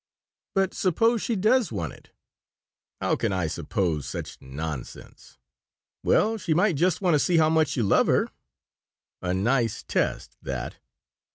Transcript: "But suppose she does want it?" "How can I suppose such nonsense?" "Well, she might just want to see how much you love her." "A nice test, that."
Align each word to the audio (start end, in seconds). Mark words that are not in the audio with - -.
"But 0.55 0.73
suppose 0.73 1.21
she 1.21 1.35
does 1.35 1.71
want 1.71 1.93
it?" 1.93 2.09
"How 3.01 3.15
can 3.15 3.31
I 3.31 3.45
suppose 3.45 4.07
such 4.09 4.41
nonsense?" 4.41 5.37
"Well, 6.03 6.37
she 6.39 6.55
might 6.55 6.75
just 6.75 7.01
want 7.01 7.13
to 7.13 7.19
see 7.19 7.37
how 7.37 7.51
much 7.51 7.75
you 7.77 7.83
love 7.83 8.07
her." 8.07 8.29
"A 9.21 9.31
nice 9.31 9.83
test, 9.83 10.37
that." 10.41 10.79